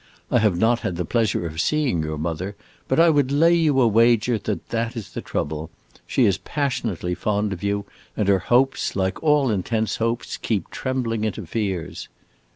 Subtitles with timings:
[0.31, 2.55] I have not had the pleasure of seeing your mother,
[2.87, 5.69] but I would lay you a wager that that is the trouble.
[6.07, 7.85] She is passionately fond of you,
[8.17, 12.09] and her hopes, like all intense hopes, keep trembling into fears."